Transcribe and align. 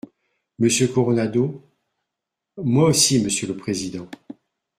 Monsieur 0.57 0.87
Coronado? 0.87 1.61
Moi 2.57 2.85
aussi, 2.89 3.21
monsieur 3.21 3.47
le 3.49 3.55
président. 3.55 4.09